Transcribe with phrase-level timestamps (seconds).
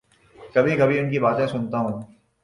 [0.53, 2.01] کبھی کبھی ان کی باتیں سنتا ہوں۔